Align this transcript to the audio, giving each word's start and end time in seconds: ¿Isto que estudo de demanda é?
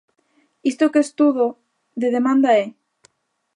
¿Isto 0.71 0.91
que 0.93 1.01
estudo 1.07 1.45
de 2.01 2.07
demanda 2.17 2.49
é? 2.63 2.65